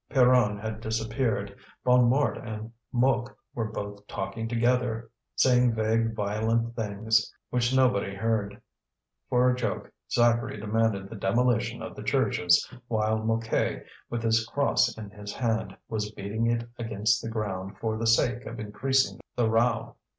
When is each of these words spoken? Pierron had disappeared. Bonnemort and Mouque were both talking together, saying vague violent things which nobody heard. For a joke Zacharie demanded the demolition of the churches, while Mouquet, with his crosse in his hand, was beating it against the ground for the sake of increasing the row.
Pierron 0.09 0.57
had 0.57 0.81
disappeared. 0.81 1.55
Bonnemort 1.85 2.43
and 2.43 2.71
Mouque 2.91 3.37
were 3.53 3.69
both 3.71 4.07
talking 4.07 4.47
together, 4.47 5.11
saying 5.35 5.75
vague 5.75 6.15
violent 6.15 6.75
things 6.75 7.31
which 7.51 7.71
nobody 7.71 8.15
heard. 8.15 8.59
For 9.29 9.51
a 9.51 9.55
joke 9.55 9.93
Zacharie 10.09 10.59
demanded 10.59 11.07
the 11.07 11.15
demolition 11.15 11.83
of 11.83 11.95
the 11.95 12.01
churches, 12.01 12.67
while 12.87 13.19
Mouquet, 13.23 13.83
with 14.09 14.23
his 14.23 14.43
crosse 14.47 14.97
in 14.97 15.11
his 15.11 15.33
hand, 15.35 15.77
was 15.87 16.11
beating 16.13 16.47
it 16.49 16.67
against 16.79 17.21
the 17.21 17.29
ground 17.29 17.77
for 17.79 17.95
the 17.95 18.07
sake 18.07 18.47
of 18.47 18.59
increasing 18.59 19.19
the 19.35 19.51
row. 19.51 19.93